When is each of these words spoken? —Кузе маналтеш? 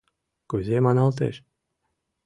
—Кузе 0.49 0.77
маналтеш? 0.85 1.35